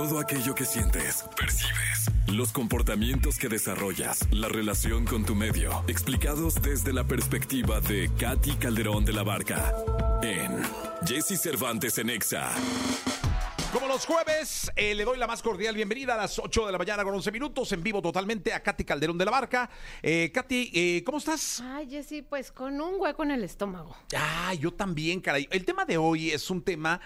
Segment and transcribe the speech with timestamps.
[0.00, 6.54] Todo aquello que sientes, percibes, los comportamientos que desarrollas, la relación con tu medio, explicados
[6.62, 9.74] desde la perspectiva de Katy Calderón de la Barca
[10.22, 10.62] en
[11.06, 12.50] Jesse Cervantes en Exa.
[13.74, 16.78] Como los jueves, eh, le doy la más cordial bienvenida a las 8 de la
[16.78, 19.68] mañana con 11 minutos, en vivo totalmente a Katy Calderón de la Barca.
[20.02, 21.60] Eh, Katy, eh, ¿cómo estás?
[21.60, 23.94] Ay, Jessy, pues con un hueco en el estómago.
[24.16, 25.46] Ah, yo también, caray.
[25.50, 27.02] El tema de hoy es un tema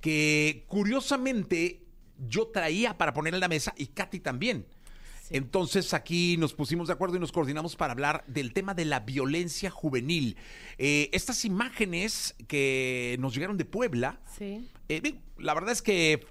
[0.00, 1.87] que curiosamente
[2.26, 4.66] yo traía para poner en la mesa y Katy también.
[5.30, 9.00] Entonces aquí nos pusimos de acuerdo y nos coordinamos para hablar del tema de la
[9.00, 10.36] violencia juvenil.
[10.78, 14.66] Eh, estas imágenes que nos llegaron de Puebla, Sí.
[14.88, 16.26] eh, la verdad es que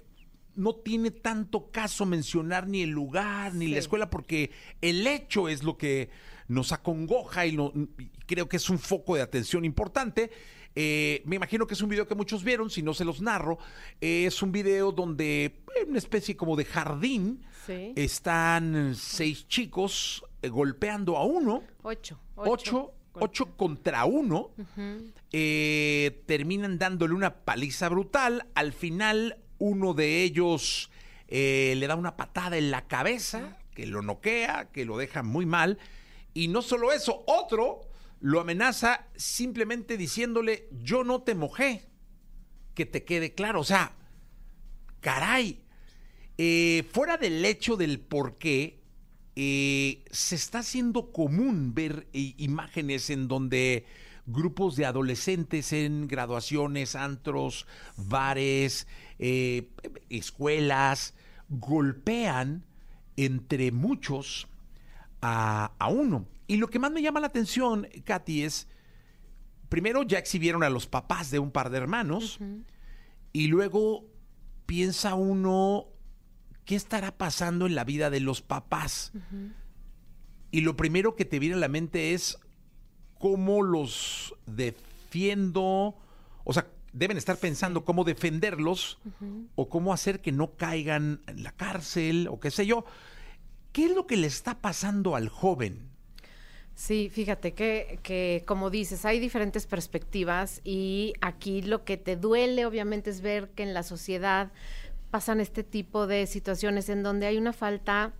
[0.56, 4.50] no tiene tanto caso mencionar ni el lugar ni la escuela porque
[4.80, 6.10] el hecho es lo que
[6.48, 10.32] nos acongoja y, no- y creo que es un foco de atención importante.
[10.80, 13.58] Eh, me imagino que es un video que muchos vieron, si no se los narro.
[14.00, 17.92] Eh, es un video donde eh, una especie como de jardín Sí.
[17.96, 22.20] están seis chicos eh, golpeando a uno, Ocho.
[22.36, 24.52] ocho, ocho contra uno
[26.26, 28.46] terminan dándole una paliza brutal.
[28.54, 30.90] Al final, uno de ellos
[31.28, 35.78] le da una patada en la cabeza, que lo noquea, que lo deja muy mal.
[36.34, 37.80] Y no solo eso, otro
[38.20, 41.88] lo amenaza simplemente diciéndole, yo no te mojé,
[42.74, 43.60] que te quede claro.
[43.60, 43.92] O sea,
[45.00, 45.62] caray,
[46.36, 48.82] eh, fuera del hecho del por qué,
[49.36, 53.86] eh, se está haciendo común ver eh, imágenes en donde
[54.26, 57.66] grupos de adolescentes en graduaciones, antros,
[57.96, 58.86] bares,
[60.10, 61.14] escuelas,
[61.48, 62.66] golpean
[63.16, 64.48] entre muchos
[65.22, 66.26] a uno.
[66.48, 68.66] Y lo que más me llama la atención, Katy, es,
[69.68, 72.40] primero ya exhibieron a los papás de un par de hermanos,
[73.34, 74.06] y luego
[74.64, 75.88] piensa uno,
[76.64, 79.12] ¿qué estará pasando en la vida de los papás?
[80.50, 82.38] Y lo primero que te viene a la mente es
[83.18, 85.96] cómo los defiendo,
[86.44, 88.98] o sea, deben estar pensando cómo defenderlos
[89.54, 92.86] o cómo hacer que no caigan en la cárcel o qué sé yo.
[93.72, 95.90] ¿Qué es lo que le está pasando al joven?
[96.78, 102.66] Sí, fíjate que, que, como dices, hay diferentes perspectivas y aquí lo que te duele
[102.66, 104.52] obviamente es ver que en la sociedad
[105.10, 108.12] pasan este tipo de situaciones en donde hay una falta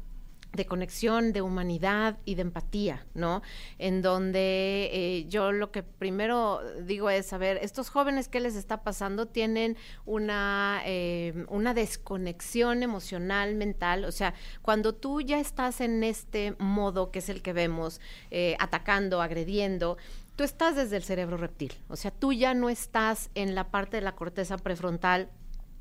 [0.53, 3.43] de conexión, de humanidad y de empatía, ¿no?
[3.79, 8.57] En donde eh, yo lo que primero digo es, a ver, estos jóvenes, ¿qué les
[8.57, 9.27] está pasando?
[9.27, 9.77] Tienen
[10.07, 17.11] una, eh, una desconexión emocional, mental, o sea, cuando tú ya estás en este modo
[17.11, 19.99] que es el que vemos, eh, atacando, agrediendo,
[20.35, 23.99] tú estás desde el cerebro reptil, o sea, tú ya no estás en la parte
[23.99, 25.31] de la corteza prefrontal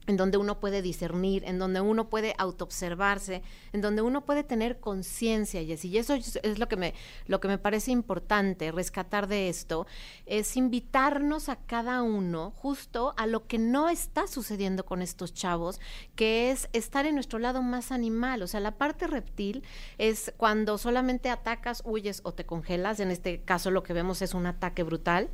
[0.07, 4.79] en donde uno puede discernir, en donde uno puede autoobservarse, en donde uno puede tener
[4.79, 5.89] conciencia, Jessy.
[5.89, 6.93] Y eso es es lo que, me,
[7.25, 9.85] lo que me parece importante rescatar de esto,
[10.25, 15.79] es invitarnos a cada uno justo a lo que no está sucediendo con estos chavos,
[16.15, 18.41] que es estar en nuestro lado más animal.
[18.41, 19.63] O sea, la parte reptil
[19.97, 22.99] es cuando solamente atacas, huyes o te congelas.
[22.99, 25.29] En este caso lo que vemos es un ataque brutal.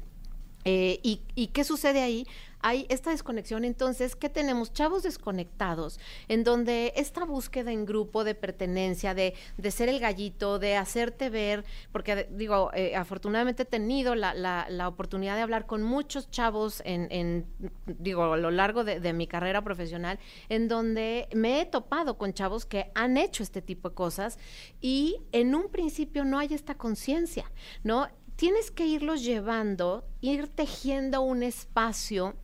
[0.66, 2.25] Eh, y, ¿Y qué sucede ahí?
[2.66, 4.72] Hay esta desconexión, entonces, ¿qué tenemos?
[4.72, 9.35] Chavos desconectados, en donde esta búsqueda en grupo de pertenencia, de,
[9.69, 15.35] ser el gallito, de hacerte ver, porque digo, eh, afortunadamente he tenido la, la, oportunidad
[15.35, 17.46] de hablar con muchos chavos en, en
[17.85, 22.66] digo, a lo largo de, mi carrera profesional, en donde me he topado con chavos
[22.66, 24.40] que han hecho este tipo de cosas
[24.79, 27.52] y en un principio no hay esta conciencia,
[27.84, 28.07] ¿no?
[28.44, 32.36] Tienes que irlos llevando, ir tejiendo un espacio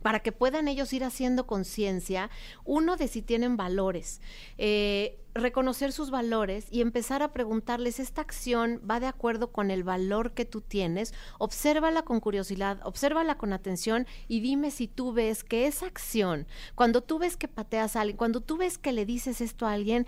[0.00, 2.30] para que puedan ellos ir haciendo conciencia,
[2.64, 4.22] uno de si tienen valores,
[4.56, 9.84] eh, reconocer sus valores y empezar a preguntarles, ¿esta acción va de acuerdo con el
[9.84, 11.12] valor que tú tienes?
[11.38, 17.02] Obsérvala con curiosidad, obsérvala con atención y dime si tú ves que esa acción, cuando
[17.02, 20.06] tú ves que pateas a alguien, cuando tú ves que le dices esto a alguien,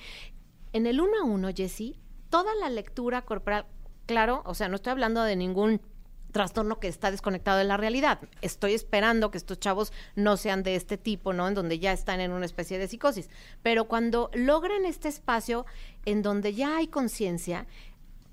[0.72, 3.66] en el uno a uno, Jessy, toda la lectura corporal,
[4.06, 5.80] claro, o sea, no estoy hablando de ningún
[6.34, 8.18] trastorno que está desconectado de la realidad.
[8.42, 11.46] Estoy esperando que estos chavos no sean de este tipo, ¿no?
[11.46, 13.30] En donde ya están en una especie de psicosis.
[13.62, 15.64] Pero cuando logran este espacio
[16.04, 17.68] en donde ya hay conciencia,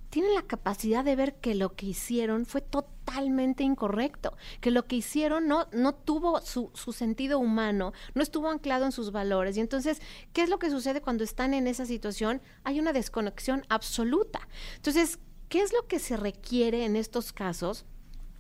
[0.10, 4.98] tienen la capacidad de ver que lo que hicieron fue totalmente incorrecto, que lo que
[4.98, 9.58] hicieron no, no tuvo su, su, sentido humano, no estuvo anclado en sus valores.
[9.58, 10.02] Y entonces,
[10.34, 12.42] ¿qué es lo que sucede cuando están en esa situación?
[12.64, 14.50] Hay una desconexión absoluta.
[14.76, 15.20] Entonces,
[15.52, 17.86] ¿qué es lo que se requiere en estos casos?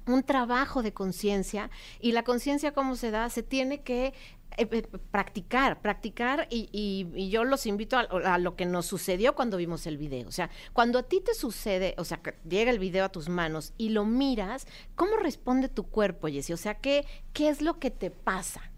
[0.07, 1.69] un trabajo de conciencia
[1.99, 4.15] y la conciencia cómo se da se tiene que
[4.57, 4.81] eh, eh,
[5.11, 9.85] practicar, practicar y, y, yo los invito a, a, lo que nos sucedió cuando vimos
[9.85, 10.27] el video.
[10.27, 13.29] O sea, cuando a ti te sucede, o sea, que llega el video a tus
[13.29, 14.65] manos y lo miras,
[14.95, 16.51] ¿cómo responde tu cuerpo, Jessy?
[16.51, 18.71] O sea, ¿qué, qué es lo que te pasa?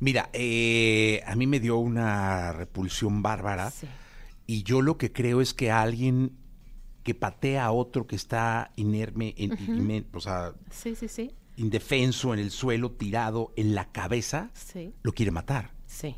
[0.00, 3.86] Mira, eh, a mí me dio una repulsión bárbara Sí.
[4.46, 6.37] y yo lo que creo es que alguien
[7.08, 11.30] que patea a otro que está inerme, en- o sea, Sí, sí, sí.
[11.56, 15.70] indefenso en el suelo, tirado en la cabeza, Sí, lo quiere matar.
[15.86, 16.16] sí.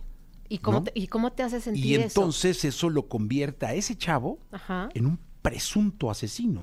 [0.49, 0.85] ¿Y cómo, ¿No?
[0.85, 2.03] te, ¿y cómo te hace sentir Y eso?
[2.23, 2.91] entonces eso?
[2.91, 4.89] lo convierte a ese chavo Ajá.
[4.95, 6.61] en un presunto asesino.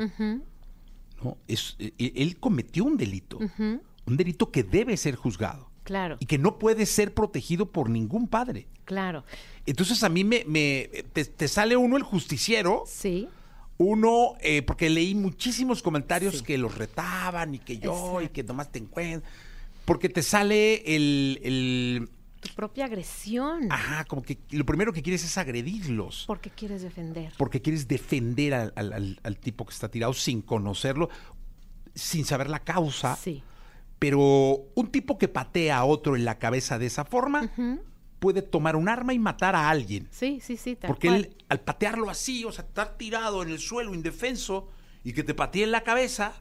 [1.23, 1.37] ¿no?
[1.47, 6.37] Es, eh, él cometió un delito, un delito que debe ser juzgado Claro, y que
[6.37, 8.67] no puede ser protegido por ningún padre.
[8.83, 9.23] claro.
[9.65, 13.29] Entonces a mí me, me- te, te sale uno el justiciero, Sí,
[13.77, 16.43] uno, eh, porque leí muchísimos comentarios Sí.
[16.43, 19.31] que los retaban y que yo y que nomás te encuentras,
[19.85, 22.09] porque te sale el, el-
[22.39, 23.71] tu propia agresión.
[23.71, 27.33] ajá, como que lo primero que quieres es agredirlos, Porque quieres defender.
[27.37, 31.09] porque quieres defender al, al- al- tipo que está tirado sin conocerlo,
[31.95, 33.15] sin saber la causa.
[33.15, 33.43] Sí.
[33.99, 34.19] Pero
[34.75, 37.49] un tipo que patea a otro en la cabeza de esa forma
[38.19, 40.07] puede tomar un arma y matar a alguien.
[40.11, 40.75] Sí, sí, sí.
[40.75, 41.19] tal Porque cual.
[41.25, 44.69] él, al patearlo así, o sea, estar tirado en el suelo indefenso
[45.03, 46.33] y que te patee en la cabeza,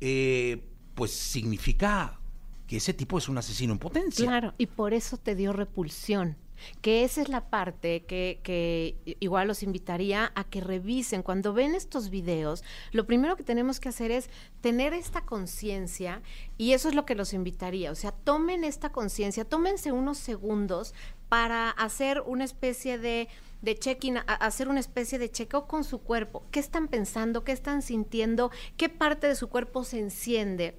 [0.00, 0.64] eh,
[0.94, 2.20] pues significa
[2.66, 4.26] que ese tipo es un asesino en potencia.
[4.26, 6.36] Claro, y por eso te dio repulsión.
[6.82, 11.22] Que esa es la parte que, que igual los invitaría a que revisen.
[11.22, 12.62] Cuando ven estos videos,
[12.92, 14.30] lo primero que tenemos que hacer es
[14.60, 16.22] tener esta conciencia
[16.56, 17.90] y eso es lo que los invitaría.
[17.90, 20.94] O sea, tomen esta conciencia, tómense unos segundos
[21.28, 23.28] para hacer una especie de,
[23.62, 26.44] de check-in, a- hacer una especie de chequeo con su cuerpo.
[26.50, 27.44] ¿Qué están pensando?
[27.44, 28.50] ¿Qué están sintiendo?
[28.76, 30.78] ¿Qué parte de su cuerpo se enciende?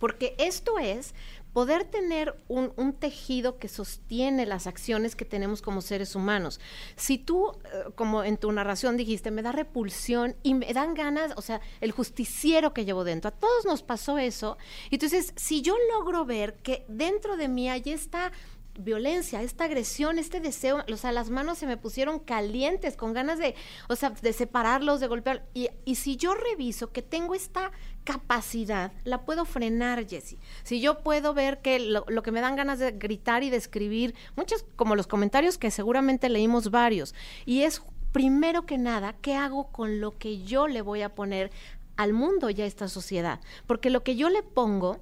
[0.00, 1.14] Porque esto es
[1.52, 6.60] poder tener un, tejido que sostiene las acciones que tenemos como seres humanos.
[6.96, 11.32] Si tú, eh, como en tu narración dijiste, me da repulsión y me dan ganas,
[11.36, 14.56] o sea, el justiciero que llevo dentro, a todos nos pasó eso.
[14.90, 18.32] Entonces, si yo logro ver que dentro de mí hay esta
[18.78, 23.38] violencia, esta agresión, este deseo, o sea, las manos se me pusieron calientes, con ganas
[23.38, 23.54] de,
[23.88, 25.44] o sea, de separarlos, de golpear.
[25.54, 27.70] Y, si yo reviso que tengo esta
[28.04, 30.38] capacidad, la puedo frenar, Jessie.
[30.64, 33.56] Si yo puedo ver que lo, lo que me dan ganas de gritar y de
[33.56, 37.14] escribir, muchos, como los comentarios que seguramente leímos varios,
[37.44, 37.82] y es
[38.12, 41.50] primero que nada, ¿qué hago con lo que yo le voy a poner
[41.96, 43.40] al mundo y a esta sociedad?
[43.66, 45.00] Porque lo que yo le pongo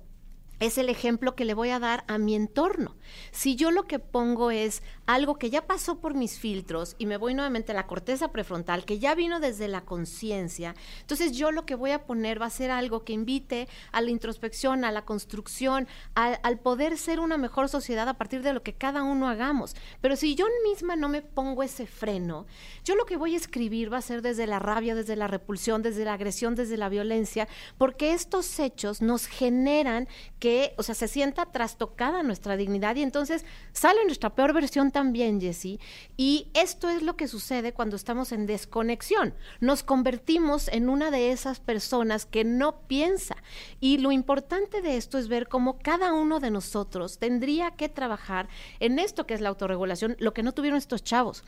[0.60, 2.96] es el ejemplo que le voy a dar a mi entorno.
[3.32, 4.82] Si yo lo que pongo es
[5.14, 8.84] algo que ya pasó por mis filtros y me voy nuevamente a la corteza prefrontal,
[8.84, 12.50] que ya vino desde la conciencia, entonces yo lo que voy a poner va a
[12.50, 17.38] ser algo que invite a la introspección, a la construcción, al, al poder ser una
[17.38, 19.74] mejor sociedad a partir de lo que cada uno hagamos.
[20.00, 22.46] Pero si yo misma no me pongo ese freno,
[22.84, 25.82] yo lo que voy a escribir va a ser desde la rabia, desde la repulsión,
[25.82, 27.48] desde la agresión, desde la violencia,
[27.78, 30.06] porque estos hechos nos generan
[30.38, 34.99] que, o sea, se sienta trastocada nuestra dignidad y entonces sale nuestra peor versión también,
[35.40, 35.80] Jessie.
[36.16, 39.34] Y esto es lo que sucede cuando estamos en desconexión.
[39.60, 43.36] Nos convertimos en una de esas personas que no piensa.
[43.80, 48.48] Y lo importante de esto es ver cómo cada uno de nosotros tendría que trabajar
[48.78, 51.44] en esto que es la autorregulación, lo que no tuvieron estos chavos.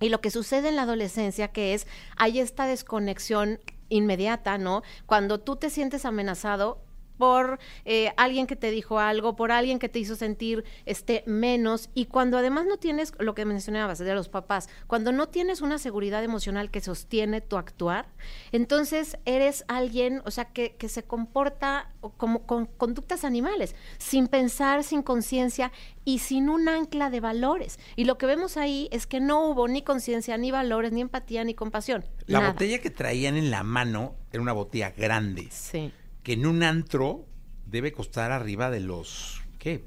[0.00, 4.82] Y lo que sucede en la adolescencia, que es, hay esta desconexión inmediata, ¿no?
[5.06, 6.80] Cuando tú te sientes amenazado
[7.18, 11.90] por eh, alguien que te dijo algo, por alguien que te hizo sentir este menos
[11.94, 15.78] y cuando además no tienes lo que mencionabas de los papás, cuando no tienes una
[15.78, 18.06] seguridad emocional que sostiene tu actuar,
[18.52, 24.84] entonces eres alguien, o sea, que, que se comporta como con conductas animales, sin pensar,
[24.84, 25.72] sin conciencia
[26.04, 27.78] y sin un ancla de valores.
[27.96, 31.44] Y lo que vemos ahí es que no hubo ni conciencia, ni valores, ni empatía,
[31.44, 32.04] ni compasión.
[32.26, 32.52] La Nada.
[32.52, 35.92] botella que traían en la mano era una botella grande, Sí.
[36.28, 37.24] Que en un antro
[37.64, 39.82] debe costar arriba de los, ¿qué?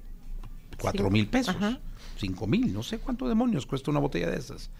[0.79, 1.79] Cuatro mil pesos, Ajá.
[2.17, 4.71] cinco mil, no sé cuánto demonios cuesta una botella de esas.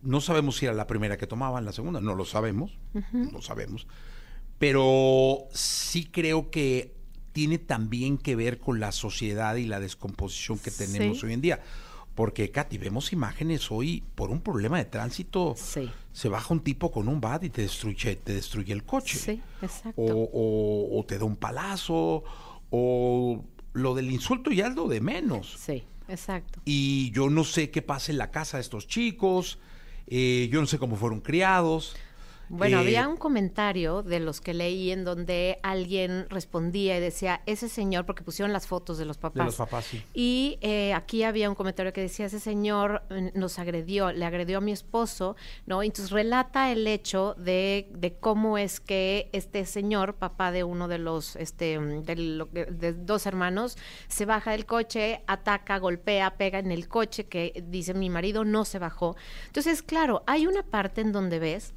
[0.00, 2.78] No sabemos si era la primera que tomaban, la segunda, no lo sabemos,
[3.12, 3.88] no lo sabemos.
[4.60, 6.94] Pero sí creo que
[7.32, 11.26] tiene también que ver con la sociedad y la descomposición que tenemos Sí.
[11.26, 11.60] hoy en día.
[12.14, 15.54] Porque, Katy, vemos imágenes hoy por un problema de tránsito.
[15.56, 15.90] Sí.
[16.12, 19.18] Se baja un tipo con un bat y te destruye, te destruye el coche.
[19.18, 20.00] Sí, exacto.
[20.02, 22.22] O, o- o te da un palazo.
[22.70, 25.56] O lo del insulto ya es lo de menos.
[25.58, 26.60] Sí, exacto.
[26.66, 29.58] Y yo no sé qué pasa en la casa de estos chicos.
[30.08, 31.96] eh, yo no sé cómo fueron criados.
[32.54, 37.40] Bueno, Eh, había un comentario de los que leí en donde alguien respondía y decía,
[37.46, 39.38] ese señor, porque pusieron las fotos de los papás.
[39.38, 40.02] De los papás, sí.
[40.12, 44.58] Y eh, aquí había un comentario que decía, ese señor mm, nos agredió, le agredió
[44.58, 45.82] a mi esposo, ¿no?
[45.82, 50.98] Entonces relata el hecho de, de cómo es que este señor, papá de uno de
[50.98, 53.78] los, este, mm, de, de dos hermanos,
[54.08, 58.66] se baja del coche, ataca, golpea, pega en el coche, que dice mi marido no
[58.66, 59.16] se bajó.
[59.46, 61.72] Entonces, claro, hay una parte en donde ves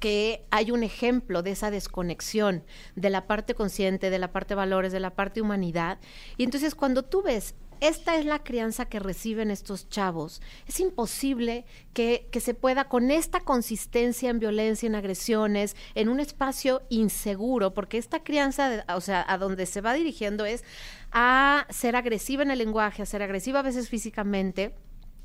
[0.00, 2.64] que hay un ejemplo de esa desconexión
[2.96, 5.98] de la parte consciente, de la parte valores, de la parte humanidad.
[6.36, 11.64] Y entonces cuando tú ves, esta es la crianza que reciben estos chavos, es imposible
[11.94, 17.72] que, que se pueda con esta consistencia en violencia, en agresiones, en un espacio inseguro,
[17.72, 20.62] porque esta crianza, o sea, a donde se va dirigiendo es
[21.10, 24.74] a ser agresiva en el lenguaje, a ser agresiva a veces físicamente.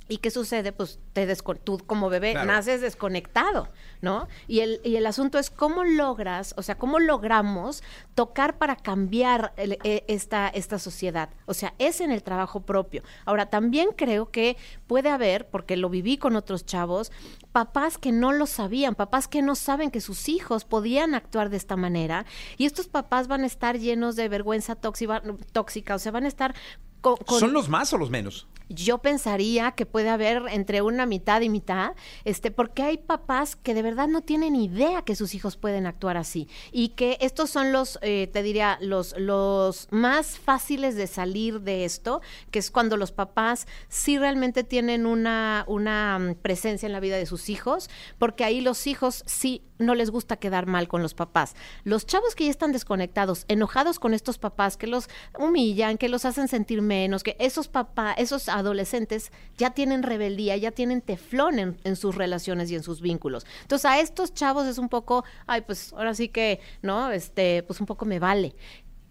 [0.07, 0.71] ¿Y qué sucede?
[0.71, 2.45] Pues te desco- tú como bebé Claro.
[2.47, 3.69] naces desconectado,
[4.01, 4.27] ¿no?
[4.47, 7.81] Y el, y el asunto es cómo logras, o sea, cómo logramos
[8.13, 11.29] tocar para cambiar el- e- esta, esta sociedad.
[11.47, 13.01] O sea, es en el trabajo propio.
[13.25, 17.11] Ahora, también creo que puede haber, porque lo viví con otros chavos,
[17.51, 21.57] papás que no lo sabían, papás que no saben que sus hijos podían actuar de
[21.57, 22.25] esta manera.
[22.57, 26.27] Y estos papás van a estar llenos de vergüenza tóxica, tóxica o sea, van a
[26.27, 26.53] estar...
[27.01, 28.47] co- con- ¿Son los más o los menos?
[28.69, 31.93] Yo pensaría que puede haber entre una mitad y mitad,
[32.23, 36.17] este, porque hay papás que de verdad no tienen idea que sus hijos pueden actuar
[36.17, 41.61] así y que estos son los, eh, te diría, los, los más fáciles de salir
[41.61, 46.93] de esto, que es cuando los papás sí realmente tienen una, una mm, presencia en
[46.93, 50.87] la vida de sus hijos, porque ahí los hijos sí no les gusta quedar mal
[50.87, 51.55] con los papás.
[51.83, 56.25] Los chavos que ya están desconectados, enojados con estos papás que los humillan, que los
[56.25, 61.77] hacen sentir menos, que esos papás, esos adolescentes ya tienen rebeldía, ya tienen teflón en,
[61.83, 63.45] en sus relaciones y en sus vínculos.
[63.61, 67.11] Entonces a estos chavos es un poco, ay, pues ahora sí que, ¿no?
[67.11, 68.55] Este, pues un poco me vale.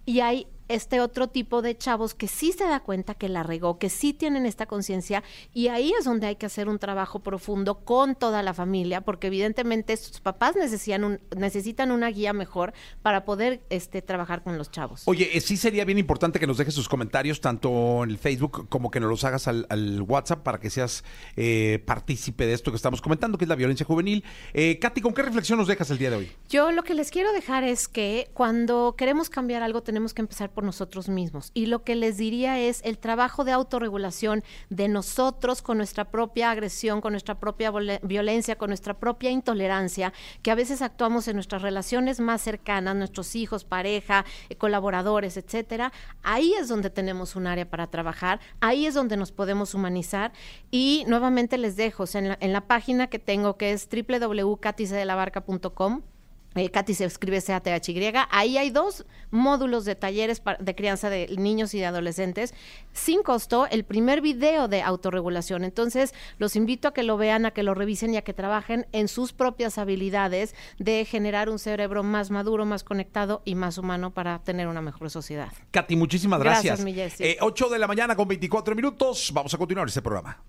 [0.06, 3.78] Y hay este otro tipo de chavos que sí se da cuenta que la regó,
[3.78, 7.80] que sí tienen esta conciencia y ahí es donde hay que hacer un trabajo profundo
[7.84, 13.24] con toda la familia, porque evidentemente sus papás necesitan, un- necesitan una guía mejor para
[13.24, 15.02] poder este, trabajar con los chavos.
[15.06, 18.68] Oye, eh, sí sería bien importante que nos dejes tus comentarios tanto en el Facebook
[18.68, 21.04] como que nos los hagas al, al WhatsApp para que seas
[21.36, 24.24] eh, partícipe de esto que estamos comentando, que es la violencia juvenil.
[24.52, 26.32] Eh, Katy, ¿con qué reflexión nos dejas el día de hoy?
[26.48, 30.50] Yo lo que les quiero dejar es que cuando queremos cambiar algo tenemos que empezar
[30.54, 31.50] por nosotros mismos.
[31.52, 36.50] Y lo que les diría es el trabajo de autorregulación de nosotros con nuestra propia
[36.50, 41.62] agresión, con nuestra propia violencia, con nuestra propia intolerancia, que a veces actuamos en nuestras
[41.62, 45.92] relaciones más cercanas, nuestros hijos, pareja, eh, colaboradores, etcétera.
[46.22, 50.32] Ahí es donde tenemos un área para trabajar, ahí es donde nos podemos humanizar.
[50.70, 56.13] Y nuevamente les dejo en, la, en la página que tengo que es www.caticedelabarca.com
[56.54, 58.12] eh, Katy se escribe C-A-T-H-Y.
[58.30, 62.54] Ahí hay dos módulos de talleres de crianza de niños y de adolescentes
[62.92, 63.66] sin costo.
[63.70, 65.64] El primer video de autorregulación.
[65.64, 68.86] Entonces, los invito a que lo vean, a que lo revisen y a que trabajen
[68.92, 74.12] en sus propias habilidades de generar un cerebro más maduro, más conectado y más humano
[74.12, 75.52] para tener una mejor sociedad.
[75.70, 76.84] Katy, muchísimas Gracias, gracias.
[76.84, 77.24] mi Jessy.
[77.24, 79.30] Eh, 8 de la mañana con 24 minutos.
[79.32, 80.42] Vamos a continuar este programa.